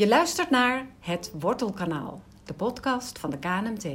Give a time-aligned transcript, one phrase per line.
[0.00, 3.86] Je luistert naar Het Wortelkanaal, de podcast van de KNMT.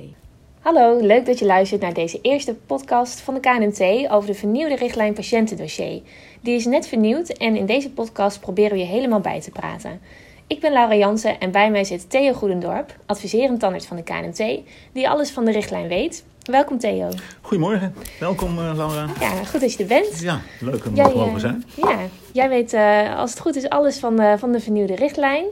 [0.60, 4.76] Hallo, leuk dat je luistert naar deze eerste podcast van de KNMT over de vernieuwde
[4.76, 6.02] richtlijn patiëntendossier.
[6.42, 10.02] Die is net vernieuwd en in deze podcast proberen we je helemaal bij te praten.
[10.48, 14.60] Ik ben Laura Jansen en bij mij zit Theo Goedendorp, adviserend tandarts van de KNMT,
[14.92, 16.24] die alles van de richtlijn weet.
[16.44, 17.10] Welkom Theo.
[17.42, 19.08] Goedemorgen, welkom uh, Laura.
[19.20, 20.20] Ja, goed dat je er bent.
[20.20, 21.64] Ja, leuk om er mogen zijn.
[21.76, 21.98] Ja,
[22.32, 25.46] jij weet uh, als het goed is alles van de, van de vernieuwde richtlijn.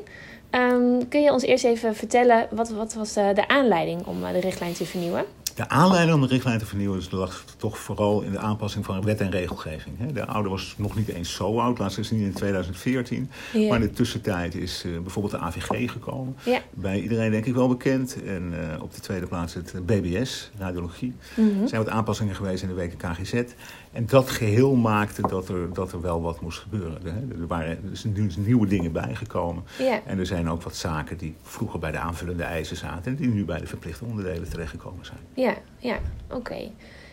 [0.55, 4.39] Um, kun je ons eerst even vertellen, wat, wat was de, de aanleiding om de
[4.39, 5.25] richtlijn te vernieuwen?
[5.55, 9.01] De aanleiding om de richtlijn te vernieuwen dus lag toch vooral in de aanpassing van
[9.01, 10.13] wet en regelgeving.
[10.13, 13.29] De oude was nog niet eens zo oud, laatst is niet in 2014.
[13.53, 13.67] Ja.
[13.67, 16.35] Maar in de tussentijd is uh, bijvoorbeeld de AVG gekomen.
[16.43, 16.61] Ja.
[16.71, 18.23] Bij iedereen denk ik wel bekend.
[18.23, 21.13] En uh, op de tweede plaats het BBS, radiologie.
[21.35, 21.61] Mm -hmm.
[21.61, 23.43] Er zijn wat aanpassingen geweest in de WKKGZ.
[23.91, 27.05] En dat geheel maakte dat er, dat er wel wat moest gebeuren.
[27.39, 28.05] Er waren dus
[28.37, 29.63] nieuwe dingen bijgekomen.
[29.79, 30.01] Ja.
[30.05, 33.11] En er zijn ook wat zaken die vroeger bij de aanvullende eisen zaten...
[33.11, 35.19] en die nu bij de verplichte onderdelen terechtgekomen zijn.
[35.43, 35.97] Ja, ja,
[36.31, 36.69] oké.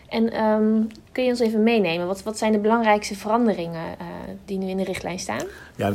[0.08, 2.06] En um, kun je ons even meenemen?
[2.06, 4.06] Wat, wat zijn de belangrijkste veranderingen uh,
[4.44, 5.42] die nu in de richtlijn staan?
[5.76, 5.88] Ja,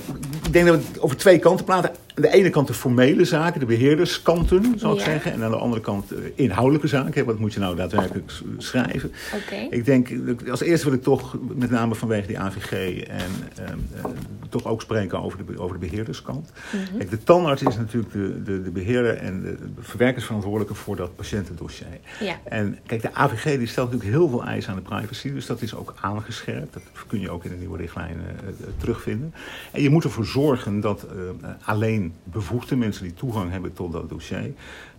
[0.44, 1.92] ik denk dat we het over twee kanten praten.
[2.16, 5.06] Aan de ene kant de formele zaken, de beheerderskanten, zou ik ja.
[5.06, 5.32] zeggen.
[5.32, 7.26] En aan de andere kant inhoudelijke zaken.
[7.26, 9.12] Wat moet je nou daadwerkelijk schrijven?
[9.44, 9.68] Okay.
[9.70, 10.10] Ik denk,
[10.50, 13.02] als eerste wil ik toch, met name vanwege die AVG...
[13.04, 13.32] en
[13.72, 14.06] um, uh,
[14.50, 16.52] toch ook spreken over de, over de beheerderskant.
[16.72, 16.98] Mm -hmm.
[16.98, 21.16] Kijk, de tandarts is natuurlijk de, de, de beheerder en de, de verwerkersverantwoordelijke voor dat
[21.16, 21.88] patiëntendossier.
[22.20, 22.40] Ja.
[22.44, 25.34] En kijk, de AVG die stelt natuurlijk heel veel eisen aan de privacy.
[25.34, 26.74] Dus dat is ook aangescherpt.
[26.74, 29.34] Dat kun je ook in de nieuwe richtlijn uh, terugvinden.
[29.72, 34.10] En je moet ervoor zorgen dat uh, alleen bevoegde mensen die toegang hebben tot dat
[34.10, 34.54] dossier...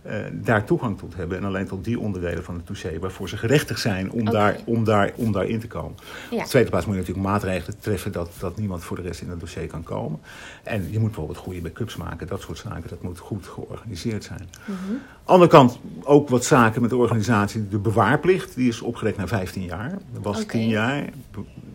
[0.07, 1.37] Uh, daar toegang tot hebben.
[1.37, 4.83] En alleen tot die onderdelen van het dossier waarvoor ze gerechtigd zijn om, daar, om,
[4.83, 5.95] daar, om daar in te komen.
[6.29, 6.37] Ja.
[6.37, 9.21] Op de tweede plaats moet je natuurlijk maatregelen treffen dat, dat niemand voor de rest
[9.21, 10.19] in het dossier kan komen.
[10.63, 12.27] En je moet bijvoorbeeld goede backups maken.
[12.27, 14.49] Dat soort zaken, dat moet goed georganiseerd zijn.
[14.65, 14.77] Mhm.
[15.23, 17.67] Andere kant ook wat zaken met de organisatie.
[17.67, 19.91] De bewaarplicht, die is opgerekt naar 15 jaar.
[20.13, 20.51] Dat was Oké.
[20.51, 21.09] 10 jaar.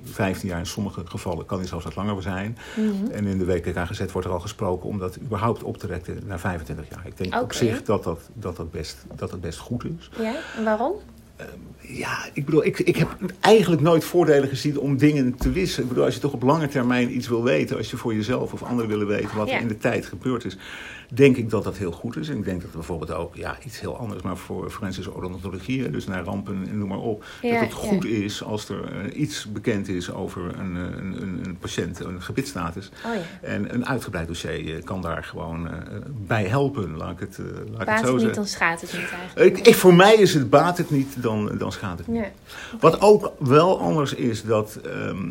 [0.04, 2.59] 15 jaar in sommige gevallen kan die zelfs wat langer zijn.
[2.76, 3.10] Mhm.
[3.12, 6.41] En in de WKKGZ wordt er al gesproken om dat überhaupt op te rekken naar
[6.41, 7.06] 25 jaar.
[7.06, 10.10] Ik denk op zich dat dat, dat, dat, best, dat dat best goed is.
[10.19, 10.93] Ja, en waarom?
[11.80, 15.82] Ja, ik bedoel, ik, ik heb eigenlijk nooit voordelen gezien om dingen te wissen.
[15.82, 18.53] Ik bedoel, als je toch op lange termijn iets wil weten, als je voor jezelf
[18.53, 19.54] of anderen willen weten wat Ja.
[19.54, 20.56] er in de tijd gebeurd is,
[21.14, 22.28] denk ik dat dat heel goed is.
[22.28, 26.06] En ik denk dat bijvoorbeeld ook, ja, iets heel anders, maar voor forensische odontologie, dus
[26.06, 27.76] naar rampen en noem maar op, Ja, dat het ja.
[27.88, 32.00] goed is als er eh, iets bekend is over een, eh, een, een, een patiënt,
[32.00, 32.91] een gebitsstatus.
[33.06, 33.20] Oh ja.
[33.48, 35.69] En een uitgebreid dossier eh, kan daar gewoon
[36.26, 38.34] bij helpen, laat ik het, laat ik het Baat zo het niet, zeggen.
[38.34, 39.59] dan schaadt het niet eigenlijk.
[39.59, 42.25] Ik, ik, voor mij is het baat het niet, dan, dan schaadt het niet.
[42.81, 45.31] Wat ook wel anders is dat ehm,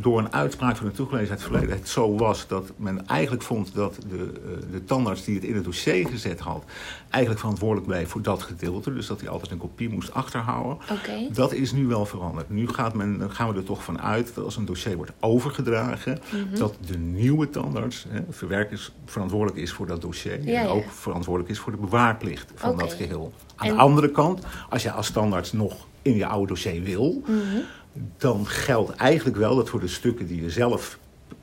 [0.00, 3.42] door een uitspraak van de toegelezen uit het verleden het zo was dat men eigenlijk
[3.42, 6.64] vond dat de, eh, de tandarts die het in het dossier gezet had,
[7.10, 8.94] eigenlijk verantwoordelijk bleef voor dat gedeelte.
[8.94, 10.78] Dus dat hij altijd een kopie moest achterhouden.
[11.32, 12.50] Dat is nu wel veranderd.
[12.50, 15.12] Nu gaat men, dan gaan we er toch van uit dat als een dossier wordt
[15.20, 16.58] overgedragen, Mhm.
[16.58, 20.32] dat de nieuwe tandarts, hè, verwerkers, verantwoordelijk is voor dat dossier.
[20.44, 20.68] Ja, en ja.
[20.68, 23.32] ook verantwoordelijk is voor de bewaarplicht van dat geheel.
[23.56, 27.22] Aan En- de andere kant, als je als tandarts nog in je oude dossier wil,
[27.26, 27.40] Mhm.
[28.18, 30.98] dan geldt eigenlijk wel dat voor de stukken die je zelf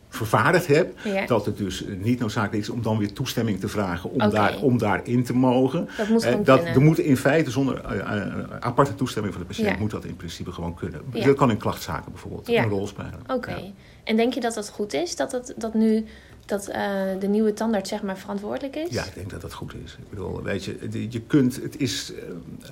[0.09, 1.25] vervaardigd hebt, Ja.
[1.25, 4.77] dat het dus niet noodzakelijk is om dan weer toestemming te vragen om, daar, om
[4.77, 5.89] daarin te mogen.
[5.97, 9.47] Dat moet Eh, dat, er moet in feite zonder eh, eh, aparte toestemming van de
[9.47, 9.77] patiënt Ja.
[9.79, 11.01] moet dat in principe gewoon kunnen.
[11.13, 11.25] Ja.
[11.25, 12.63] Dat kan in klachtzaken bijvoorbeeld Ja.
[12.63, 13.19] een rol spelen.
[13.27, 13.55] Oké.
[14.03, 15.15] En denk je dat dat goed is?
[15.15, 16.05] Dat, dat, dat nu
[16.45, 16.81] dat, eh,
[17.19, 18.89] de nieuwe tandarts zeg maar verantwoordelijk is?
[18.89, 19.91] Ja, ik denk dat dat goed is.
[19.99, 20.77] Ik bedoel, weet je,
[21.09, 22.23] je kunt, het is, eh,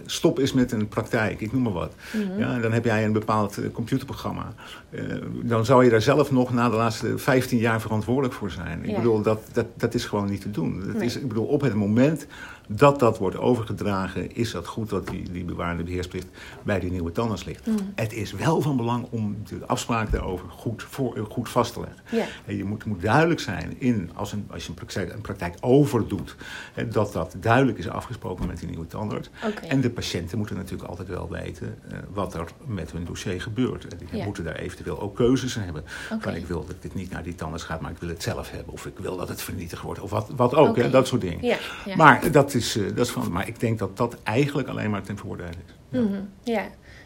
[0.06, 1.94] stop is met een praktijk, ik noem maar wat.
[2.14, 2.40] Mhm.
[2.40, 4.54] Ja, dan heb jij een bepaald eh, computerprogramma.
[5.44, 8.84] Dan zou je daar zelf nog na de laatste 15 jaar verantwoordelijk voor zijn.
[8.84, 8.96] Ik Ja.
[8.96, 10.80] bedoel, dat, dat, dat is gewoon niet te doen.
[10.86, 11.06] Dat Nee.
[11.06, 12.26] is, ik bedoel, op het moment
[12.68, 16.28] dat dat wordt overgedragen, is dat goed dat die, die bewaarde beheersplicht
[16.64, 17.68] bij die nieuwe tandarts ligt.
[17.68, 17.78] Mhm.
[17.96, 21.80] Het is wel van belang om de afspraak daarover goed, voor, eh, goed vast te
[21.80, 22.32] leggen.
[22.46, 25.56] En je moet, moet duidelijk zijn in, als, een, als je een praktijk, een praktijk
[25.60, 26.36] overdoet,
[26.90, 29.30] dat dat duidelijk is afgesproken met die nieuwe tandarts.
[29.68, 33.88] En de patiënten moeten natuurlijk altijd wel weten eh, wat er met hun dossier gebeurt.
[33.88, 35.84] En die moeten daar eventueel ook keuzes in hebben.
[36.20, 38.52] Van ik wil dat dit niet naar die tandarts gaat, maar ik wil het zelf
[38.52, 38.74] hebben.
[38.74, 40.00] Of ik wil dat het vernietigd wordt.
[40.00, 41.58] Of wat, wat ook, hè, dat soort dingen.
[41.96, 45.04] Maar, dat is, eh, dat is van, maar ik denk dat dat eigenlijk alleen maar
[45.04, 45.74] ten voordele is.
[45.90, 46.00] Ja.
[46.02, 46.64] Mhm, ja.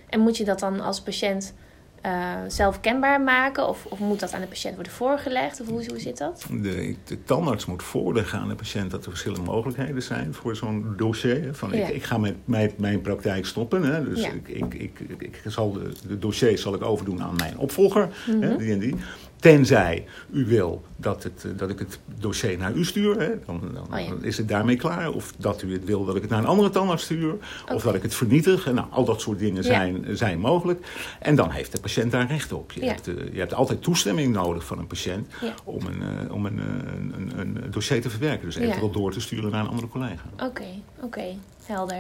[0.10, 1.54] En moet je dat dan als patiënt
[2.02, 3.68] eh, zelf kenbaar maken?
[3.68, 5.62] Of, of moet dat aan de patiënt worden voorgelegd?
[5.62, 6.46] Of hoe, hoe zit dat?
[6.62, 10.94] De, de tandarts moet voorleggen aan de patiënt dat er verschillende mogelijkheden zijn voor zo'n
[10.98, 11.50] dossier.
[11.56, 11.88] Van Ja.
[11.88, 13.84] ik, ik ga met mijn, mijn praktijk stoppen.
[13.84, 14.04] Hè.
[14.10, 14.30] Dus Ja.
[14.32, 18.10] ik, ik, ik, ik, zal de, de dossiers zal ik overdoen aan mijn opvolger.
[18.28, 18.42] Mhm.
[18.42, 18.96] hè, die en die.
[19.40, 23.62] Tenzij u wil dat, het, eh, dat ik het dossier naar u stuur, hè, dan,
[23.74, 24.10] dan, Oh ja.
[24.10, 25.12] dan is het daarmee klaar.
[25.12, 27.36] Of dat u het wil dat ik het naar een andere tandarts stuur.
[27.74, 28.68] Of dat ik het vernietig.
[28.68, 29.70] En Nou, al dat soort dingen Ja.
[29.70, 30.88] zijn, zijn mogelijk.
[31.20, 32.72] En dan heeft de patiënt daar recht op.
[32.72, 32.88] Je, Ja.
[32.88, 35.28] hebt, eh, je hebt altijd toestemming nodig van een patiënt
[35.64, 36.60] om, een, eh, om een,
[37.38, 38.46] een, dossier te verwerken.
[38.46, 40.24] Dus eventueel door te sturen naar een andere collega.
[40.44, 40.66] Oké,
[41.02, 41.26] oké,
[41.66, 41.98] helder.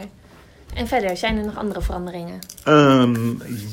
[0.73, 2.39] En verder, zijn er nog andere veranderingen?
[2.63, 3.15] Ehm,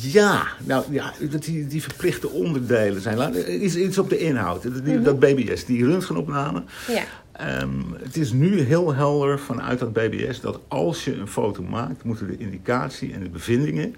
[0.01, 3.17] ja, nou ja, dat die, die verplichte onderdelen zijn.
[3.17, 4.63] Laat- Iets, iets op de inhoud.
[4.63, 6.63] Dat, die- dat BBS, die röntgenopname.
[6.89, 7.03] Ja,
[7.35, 7.71] Ehm,
[8.03, 12.27] het is nu heel helder vanuit dat BBS dat als je een foto maakt, moeten
[12.27, 13.95] de indicatie en de bevindingen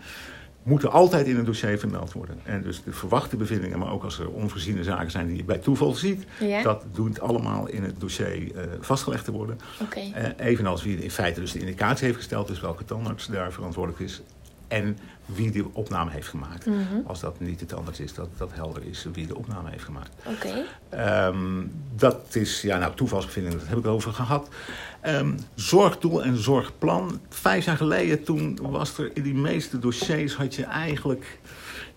[0.67, 2.39] moeten altijd in het dossier vermeld worden.
[2.45, 5.59] En dus de verwachte bevindingen, maar ook als er onvoorziene zaken zijn die je bij
[5.59, 6.63] toeval ziet, Ja.
[6.63, 9.59] dat doet allemaal in het dossier eh, vastgelegd te worden.
[9.83, 10.01] oké.
[10.15, 14.03] Eh, evenals wie in feite dus de indicatie heeft gesteld, dus welke tandarts daar verantwoordelijk
[14.05, 14.23] is.
[14.69, 16.67] En wie de opname heeft gemaakt.
[16.67, 16.79] Mhm.
[17.07, 20.11] Als dat niet de tandarts is, dat dat helder is wie de opname heeft gemaakt.
[20.27, 21.65] Oké, Ehm,
[21.97, 24.49] dat is, ja, nou, toevalsbevindingen, dat heb ik over gehad.
[25.01, 27.21] Ehm, zorgdoel en zorgplan.
[27.29, 31.39] Vijf jaar geleden, toen was er in die meeste dossiers, had je eigenlijk,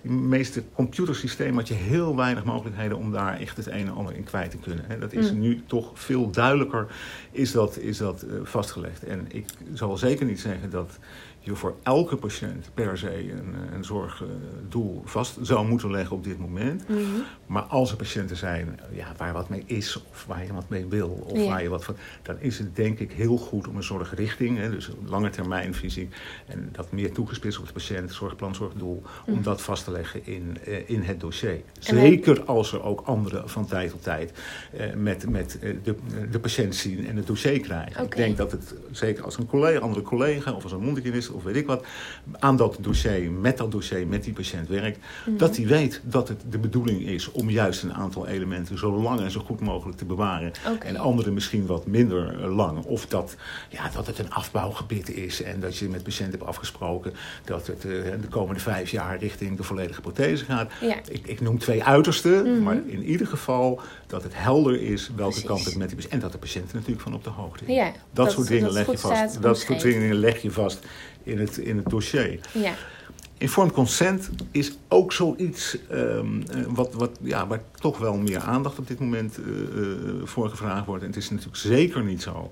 [0.02, 4.16] die meeste computersystemen, had je heel weinig mogelijkheden om daar echt het een en ander
[4.16, 4.86] in kwijt te kunnen.
[4.88, 5.00] Hè.
[5.00, 5.40] Dat is Mm.
[5.40, 6.88] nu toch veel duidelijker,
[7.32, 9.04] is dat, is dat eh, vastgelegd.
[9.04, 10.98] En ik zal zeker niet zeggen dat
[11.42, 16.24] je voor elke patiënt per se een, eh, een zorgdoel vast zou moeten leggen op
[16.24, 16.88] dit moment.
[16.90, 17.00] Mhm.
[17.46, 20.86] Maar als er patiënten zijn ja, waar wat mee is, of waar je wat mee
[20.86, 21.46] wil, of Ja.
[21.48, 21.96] waar je wat van.
[22.22, 26.10] dan is het denk ik heel goed om een zorgrichting, hè, dus een lange termijnvisie.
[26.46, 29.04] en dat meer toegespitst op de patiënt, zorgplan, zorgdoel.
[29.26, 29.44] om Mhm.
[29.44, 31.62] dat vast te leggen in, eh, in het dossier.
[31.80, 34.32] Zeker als er ook anderen van tijd tot tijd.
[34.78, 35.96] eh, met, met eh, de,
[36.32, 38.04] de patiënt zien en het dossier krijgen.
[38.04, 40.52] Ik denk dat het, zeker als een collega, andere collega.
[40.52, 41.86] of als een mondhygiënist of weet ik wat.
[42.40, 45.00] aan dat dossier, met dat dossier, met die patiënt werkt.
[45.26, 49.20] Dat hij weet dat het de bedoeling is om juist een aantal elementen zo lang
[49.20, 50.52] en zo goed mogelijk te bewaren.
[50.80, 52.84] En andere misschien wat minder lang.
[52.86, 53.36] Of dat,
[53.70, 57.14] ja, dat het een afbouwgebied is en dat je met patiënt hebt afgesproken
[57.46, 57.92] dat het eh,
[58.22, 60.72] de komende vijf jaar richting de volledige prothese gaat.
[60.82, 60.96] Ja.
[61.10, 62.64] Ik, ik noem twee uitersten, Mhm.
[62.64, 65.48] maar in ieder geval dat het helder is welke Precies.
[65.50, 66.14] kant het met die patiënt.
[66.14, 67.76] En dat de patiënt er natuurlijk van op de hoogte is.
[67.76, 69.42] Ja, dat, dat- soort dingen leg je vast.
[69.42, 70.86] Dat soort dingen leg je vast
[71.30, 72.40] in het, in het dossier.
[72.54, 72.74] Ja,
[73.40, 78.80] Informed consent is ook zoiets ehm, eh, wat, wat, ja, waar toch wel meer aandacht
[78.80, 79.44] op dit moment eh,
[80.24, 81.02] voor gevraagd wordt.
[81.04, 82.52] En het is natuurlijk zeker niet zo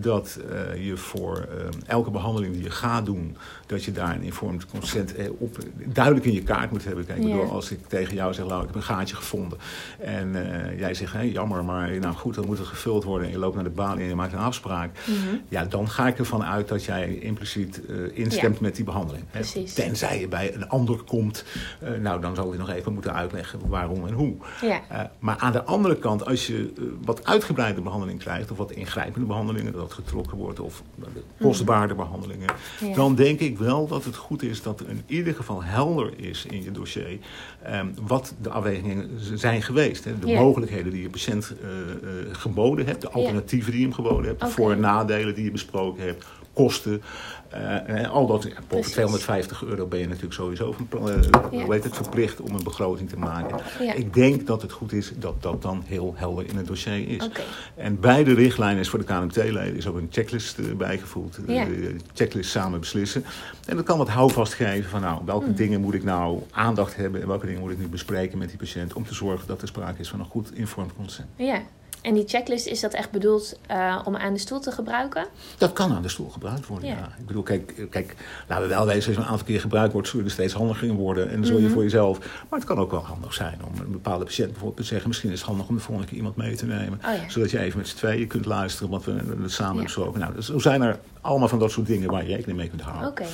[0.00, 3.36] dat eh, je voor ehm, elke behandeling die je gaat doen,
[3.66, 7.06] dat je daar een informed consent eh, op duidelijk in je kaart moet hebben.
[7.06, 9.58] Kijk, ik bedoel, als ik tegen jou zeg, nou, ik heb een gaatje gevonden.
[9.98, 13.26] En eh, jij zegt, hé, jammer, maar nou goed, dan moet het gevuld worden.
[13.26, 14.90] En je loopt naar de baan en je maakt een afspraak.
[15.06, 15.36] Mhm.
[15.48, 19.24] Ja, dan ga ik ervan uit dat jij impliciet eh, instemt met die behandeling.
[19.30, 19.38] hè.
[19.38, 19.74] Precies.
[19.74, 21.44] Tenzij je bij een ander komt,
[21.80, 24.34] eh, nou dan zal je nog even moeten uitleggen waarom en hoe.
[24.60, 28.56] ja, Eh, maar aan de andere kant, als je eh, wat uitgebreide behandeling krijgt, of
[28.56, 32.48] wat ingrijpende behandelingen, getrokken wordt, of de kostbare behandelingen,
[32.80, 32.94] Ja.
[32.94, 36.46] dan denk ik wel dat het goed is dat er in ieder geval helder is
[36.50, 37.18] in je dossier
[37.62, 40.04] ehm, wat de afwegingen zijn geweest.
[40.04, 40.18] Hè.
[40.18, 40.40] De Ja.
[40.40, 41.98] mogelijkheden die je patiënt eh, eh,
[42.32, 45.50] geboden hebt, de alternatieven die je hem geboden hebt, de voor- en nadelen die je
[45.50, 46.24] besproken hebt,
[46.62, 47.02] kosten.
[47.48, 48.92] eh, en al dat, boven Precies.
[48.92, 51.14] 250 euro ben je natuurlijk sowieso van, eh,
[51.50, 51.62] Ja.
[51.64, 53.58] hoe heet het, verplicht om een begroting te maken.
[53.80, 53.92] Ja.
[53.92, 57.28] Ik denk dat het goed is dat dat dan heel helder in het dossier is.
[57.74, 61.38] En bij de richtlijnen is voor de KNMT-leden is ook een checklist eh, bijgevoegd.
[61.46, 61.66] Ja.
[62.14, 63.24] Checklist samen beslissen.
[63.66, 65.54] En dat kan wat houvast geven van nou, welke Mhm.
[65.56, 68.58] dingen moet ik nou aandacht hebben en welke dingen moet ik nu bespreken met die
[68.58, 71.28] patiënt om te zorgen dat er sprake is van een goed informed consent.
[71.36, 71.62] ja.
[72.08, 75.26] En die checklist, is dat echt bedoeld eh, om aan de stoel te gebruiken?
[75.58, 76.94] Dat kan aan de stoel gebruikt worden, Ja.
[76.94, 77.12] ja.
[77.18, 78.14] Ik bedoel, kijk, kijk,
[78.48, 80.52] laten we wel wezen, als je een aantal keer gebruikt wordt, zul je er steeds
[80.52, 81.28] handiger in worden.
[81.28, 81.72] En dan zul je Mhm.
[81.72, 82.18] voor jezelf.
[82.48, 85.30] Maar het kan ook wel handig zijn om een bepaalde patiënt bijvoorbeeld te zeggen, misschien
[85.30, 87.00] is het handig om de volgende keer iemand mee te nemen.
[87.06, 87.28] Oh ja.
[87.28, 89.82] Zodat je even met z'n tweeën kunt luisteren, wat we eh, samen Ja.
[89.82, 90.20] besproken.
[90.20, 92.80] Nou, dus zo zijn er allemaal van dat soort dingen waar je rekening mee kunt
[92.80, 93.08] houden.
[93.08, 93.24] Oké.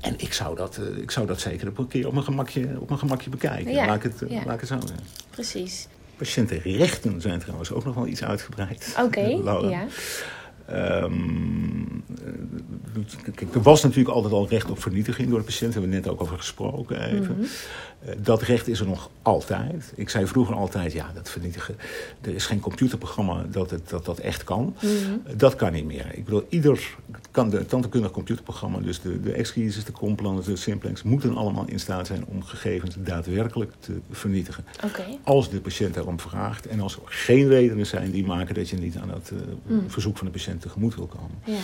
[0.00, 2.88] En ik zou, dat, eh, ik zou dat zeker een keer op mijn gemakje, op
[2.88, 3.72] mijn gemakje bekijken.
[3.72, 4.42] Ja, Laat, ik het, eh, ja.
[4.44, 5.06] laat ik het zo zeggen.
[5.30, 5.86] Precies.
[6.22, 8.96] Patiëntenrechten zijn trouwens ook nog wel iets uitgebreid.
[9.00, 9.68] Oké, Laura.
[9.68, 9.86] ja.
[10.66, 11.12] Ehm,
[12.24, 15.72] eh, kijk, er was natuurlijk altijd al recht op vernietiging door de patiënt.
[15.72, 17.36] Daar hebben we net ook over gesproken even.
[17.36, 17.42] Mhm.
[17.42, 17.48] Eh,
[18.18, 19.92] dat recht is er nog altijd.
[19.94, 21.76] Ik zei vroeger altijd, ja, dat vernietigen.
[22.20, 24.74] Er is geen computerprogramma dat het, dat, dat echt kan.
[24.82, 24.86] Mhm.
[25.24, 26.06] Eh, Dat kan niet meer.
[26.14, 26.96] Ik bedoel, ieder
[27.30, 31.80] kan de tandheelkundig computerprogramma, dus de, de exquises, de complans, de simplex, moeten allemaal in
[31.80, 34.64] staat zijn om gegevens daadwerkelijk te vernietigen.
[35.24, 38.76] Als de patiënt daarom vraagt en als er geen redenen zijn die maken dat je
[38.76, 39.90] niet aan dat eh, Mm.
[39.90, 41.30] verzoek van de patiënt tegemoet wil komen.
[41.44, 41.58] Ja, ja.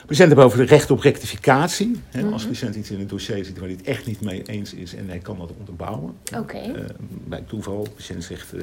[0.00, 2.00] Patiënten hebben over het recht op rectificatie.
[2.10, 2.40] Hè, Als Mhm.
[2.42, 4.94] de patiënt iets in het dossier ziet waar hij het echt niet mee eens is
[4.94, 6.14] en hij kan dat onderbouwen.
[6.36, 6.56] Oké.
[6.58, 6.84] Eh,
[7.24, 8.60] bij toeval, de patiënt zegt, eh,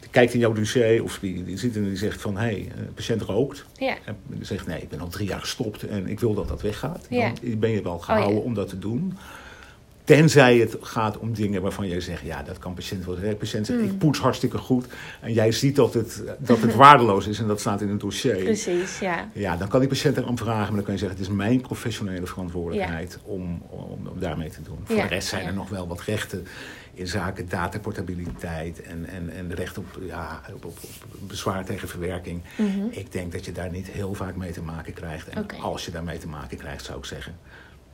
[0.00, 2.68] die kijkt in jouw dossier of die, die zit en die zegt van, hé, hey,
[2.76, 3.64] de patiënt rookt.
[3.78, 3.96] Ja.
[4.04, 6.62] En die zegt, nee, ik ben al drie jaar gestopt en ik wil dat dat
[6.62, 7.06] weggaat.
[7.10, 7.32] Ja.
[7.42, 8.48] Dan ben je wel gehouden Oh, ja.
[8.48, 9.16] om dat te doen.
[10.08, 13.14] Tenzij het gaat om dingen waarvan jij zegt, ja, dat kan patiënt wel.
[13.20, 13.84] De patiënt zegt, Mm.
[13.88, 14.86] ik poets hartstikke goed.
[15.20, 18.36] En jij ziet dat het, dat het waardeloos is en dat staat in het dossier.
[18.36, 19.28] Precies, ja.
[19.32, 21.60] Ja, dan kan die patiënt erom vragen, maar dan kan je zeggen: het is mijn
[21.60, 24.78] professionele verantwoordelijkheid om, om, om daarmee te doen.
[24.84, 26.46] Voor Ja, de rest zijn er nog wel wat rechten
[26.94, 30.78] in zaken dataportabiliteit en, en, en recht op, ja, op, op,
[31.20, 32.42] op bezwaar tegen verwerking.
[32.56, 32.86] Mhm.
[32.90, 35.28] Ik denk dat je daar niet heel vaak mee te maken krijgt.
[35.28, 37.36] En als je daarmee te maken krijgt, zou ik zeggen: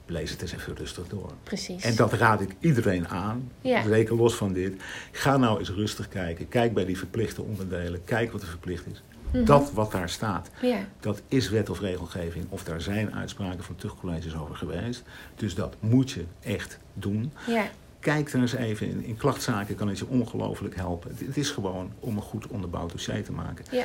[0.06, 1.32] lees het eens even rustig door.
[1.42, 1.84] Precies.
[1.84, 3.82] En dat raad ik iedereen aan, Ja.
[3.82, 4.82] zeker los van dit.
[5.12, 6.48] Ga nou eens rustig kijken.
[6.48, 8.04] Kijk bij die verplichte onderdelen.
[8.04, 9.02] Kijk wat er verplicht is.
[9.32, 9.44] Mhm.
[9.44, 10.78] Dat wat daar staat, Ja.
[11.00, 12.46] dat is wet of regelgeving.
[12.48, 15.02] Of daar zijn uitspraken van tuchtcolleges over geweest.
[15.36, 17.32] Dus dat moet je echt doen.
[17.46, 17.64] Ja.
[18.00, 19.04] Kijk er eens even in.
[19.04, 21.10] In klachtzaken kan het je ongelooflijk helpen.
[21.10, 23.64] Het, het is gewoon om een goed onderbouwd dossier te maken.
[23.70, 23.84] Ja.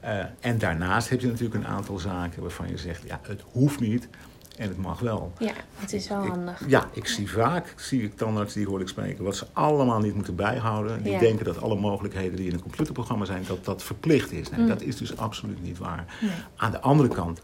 [0.00, 3.02] Eh, en daarnaast heb je natuurlijk een aantal zaken waarvan je zegt...
[3.06, 4.08] ja, het hoeft niet
[4.58, 5.32] en het mag wel.
[5.38, 6.62] Ja, het is wel Ik- handig.
[6.68, 10.14] ja, ik zie vaak, zie ik tandarts die hoor ik spreken, wat ze allemaal niet
[10.14, 11.02] moeten bijhouden.
[11.02, 11.18] Die Ja.
[11.18, 14.50] denken dat alle mogelijkheden die in een computerprogramma zijn, dat dat verplicht is.
[14.50, 14.68] Nee, Mm.
[14.68, 16.04] dat is dus absoluut niet waar.
[16.20, 16.30] Nee.
[16.56, 17.40] Aan de andere kant,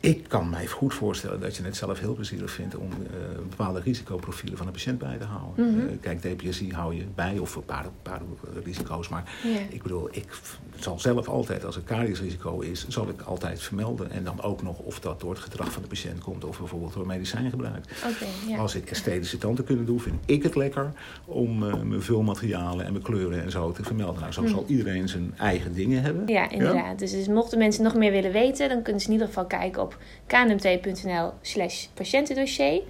[0.00, 3.80] ik kan mij goed voorstellen dat je het zelf heel plezierig vindt om eh, bepaalde
[3.80, 5.74] risicoprofielen van een patiënt bij te houden.
[5.74, 5.88] Mhm.
[5.88, 8.20] Eh, kijk, DPSI hou je bij, of een paar, paar
[8.64, 9.08] risico's.
[9.08, 9.32] Maar
[9.70, 10.26] ik bedoel, ik
[10.78, 14.10] zal zelf altijd, als er cariësrisico is, zal ik altijd vermelden.
[14.10, 16.92] En dan ook nog of dat door het gedrag van de patiënt komt of bijvoorbeeld
[16.92, 17.84] door medicijngebruik.
[18.06, 18.58] Oké, ja.
[18.58, 20.92] Als ik esthetische tanden kunnen doen, vind ik het lekker
[21.24, 24.20] om eh, mijn vulmaterialen en mijn kleuren en zo te vermelden.
[24.20, 24.50] Nou, zo Hmm.
[24.50, 26.26] zal iedereen zijn eigen dingen hebben.
[26.26, 26.98] Ja, inderdaad.
[26.98, 29.82] Dus, dus mochten mensen nog meer willen weten, dan kunnen ze in ieder geval kijken
[29.82, 29.89] op
[30.30, 32.82] knmt.nl slash patiëntendossier.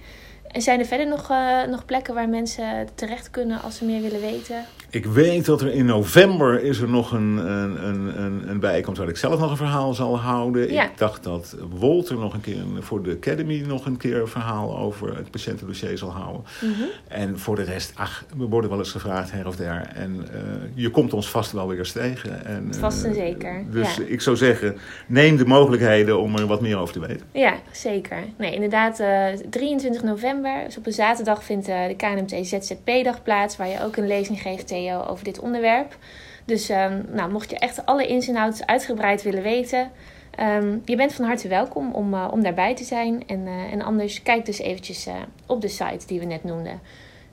[0.51, 4.01] En zijn er verder nog, eh, nog plekken waar mensen terecht kunnen als ze meer
[4.01, 4.65] willen weten?
[4.89, 8.99] Ik weet dat er in november is er nog een, een, een, een, een bijeenkomst
[8.99, 10.71] waar ik zelf nog een verhaal zal houden.
[10.73, 10.83] Ja.
[10.83, 14.77] Ik dacht dat Wolter nog een keer voor de Academy nog een keer een verhaal
[14.77, 16.43] over het patiëntendossier zal houden.
[16.61, 16.81] Mhm.
[17.07, 19.91] En voor de rest, ach, we worden wel eens gevraagd her of der.
[19.95, 20.39] En eh,
[20.73, 22.45] je komt ons vast wel weer eens tegen.
[22.45, 24.03] En, eh, Vast en zeker, Dus ja.
[24.07, 24.77] ik zou zeggen,
[25.07, 27.25] neem de mogelijkheden om er wat meer over te weten.
[27.31, 28.23] Ja, zeker.
[28.37, 33.57] Nee, inderdaad, eh, 23 november, dus op een zaterdag, vindt eh, de KNMT ZZP-dag plaats,
[33.57, 35.97] waar je ook een lezing geeft, Theo, over dit onderwerp.
[36.45, 39.91] Dus ehm, nou, mocht je echt alle ins en outs uitgebreid willen weten,
[40.35, 43.27] ehm, je bent van harte welkom om, eh, om daarbij te zijn.
[43.27, 45.07] En, eh, en anders kijk dus eventjes
[45.45, 46.79] op de site die we net noemden.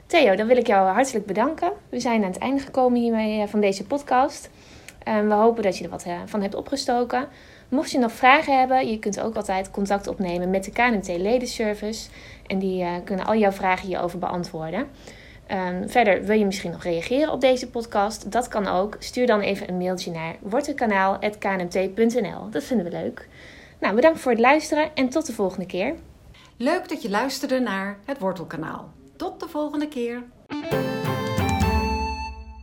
[0.07, 1.73] Theo, dan wil ik jou hartelijk bedanken.
[1.89, 4.51] We zijn aan het einde gekomen hiermee van deze podcast.
[5.05, 7.29] En we hopen dat je er wat van hebt opgestoken.
[7.69, 12.09] Mocht je nog vragen hebben, je kunt ook altijd contact opnemen met de KNMT Ledenservice.
[12.47, 14.89] En die eh, kunnen al jouw vragen hierover beantwoorden.
[15.47, 18.33] Ehm, verder wil je misschien nog reageren op deze podcast?
[18.33, 18.97] Dat kan ook.
[18.99, 22.51] Stuur dan even een mailtje naar wortenkanaal.knmt.nl.
[22.51, 23.29] Dat vinden we leuk.
[23.81, 25.95] Nou, bedankt voor het luisteren en tot de volgende keer.
[26.57, 28.89] Leuk dat je luisterde naar het Wortelkanaal.
[29.17, 30.23] Tot de volgende keer.